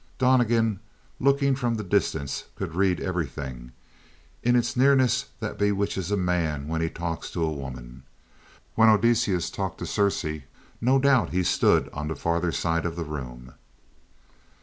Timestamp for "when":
6.67-6.81, 8.73-8.89